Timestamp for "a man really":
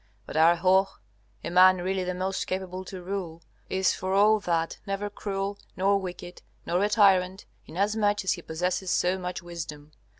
1.43-2.03